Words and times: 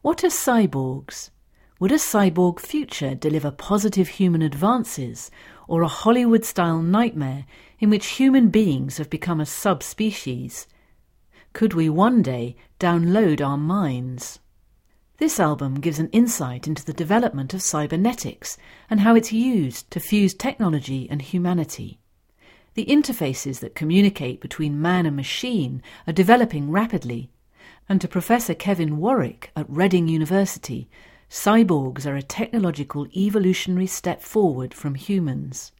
What 0.00 0.22
are 0.22 0.28
cyborgs? 0.28 1.30
Would 1.80 1.90
a 1.90 1.96
cyborg 1.96 2.60
future 2.60 3.16
deliver 3.16 3.50
positive 3.50 4.06
human 4.06 4.42
advances 4.42 5.28
or 5.66 5.82
a 5.82 5.88
Hollywood 5.88 6.44
style 6.44 6.80
nightmare 6.82 7.46
in 7.80 7.90
which 7.90 8.06
human 8.06 8.48
beings 8.48 8.98
have 8.98 9.10
become 9.10 9.40
a 9.40 9.46
subspecies? 9.46 10.68
Could 11.52 11.74
we 11.74 11.88
one 11.88 12.22
day 12.22 12.54
download 12.78 13.44
our 13.44 13.58
minds? 13.58 14.38
This 15.16 15.40
album 15.40 15.80
gives 15.80 15.98
an 15.98 16.10
insight 16.10 16.68
into 16.68 16.84
the 16.84 16.92
development 16.92 17.52
of 17.52 17.60
cybernetics 17.60 18.56
and 18.88 19.00
how 19.00 19.16
it's 19.16 19.32
used 19.32 19.90
to 19.90 19.98
fuse 19.98 20.32
technology 20.32 21.08
and 21.10 21.20
humanity. 21.20 21.98
The 22.74 22.86
interfaces 22.86 23.58
that 23.60 23.74
communicate 23.74 24.40
between 24.40 24.80
man 24.80 25.06
and 25.06 25.16
machine 25.16 25.82
are 26.06 26.12
developing 26.12 26.70
rapidly, 26.70 27.32
and 27.88 28.00
to 28.00 28.08
Professor 28.08 28.54
Kevin 28.54 28.98
Warwick 28.98 29.50
at 29.56 29.68
Reading 29.68 30.08
University, 30.08 30.90
cyborgs 31.30 32.04
are 32.04 32.16
a 32.16 32.22
technological 32.22 33.06
evolutionary 33.16 33.86
step 33.86 34.20
forward 34.20 34.74
from 34.74 34.94
humans. 34.94 35.72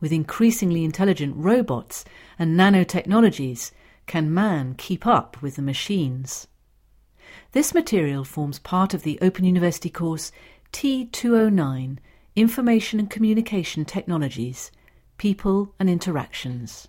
With 0.00 0.12
increasingly 0.12 0.84
intelligent 0.84 1.34
robots 1.36 2.04
and 2.38 2.58
nanotechnologies, 2.58 3.70
can 4.06 4.34
man 4.34 4.74
keep 4.76 5.06
up 5.06 5.40
with 5.40 5.56
the 5.56 5.62
machines? 5.62 6.48
This 7.52 7.72
material 7.72 8.24
forms 8.24 8.58
part 8.58 8.92
of 8.92 9.02
the 9.02 9.18
Open 9.20 9.44
University 9.44 9.90
course 9.90 10.32
T209 10.72 11.98
Information 12.34 12.98
and 12.98 13.10
Communication 13.10 13.84
Technologies 13.84 14.70
People 15.18 15.74
and 15.78 15.88
Interactions. 15.88 16.88